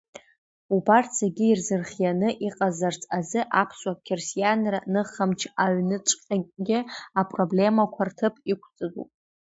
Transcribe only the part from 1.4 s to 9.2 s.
ирзырхианы иҟазарц азы аԥсуа қьырсианра ныхамч аҩныҵҟатәи апроблемақәа рҭыԥ иқәҵатәуп.